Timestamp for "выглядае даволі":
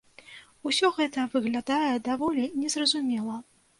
1.35-2.49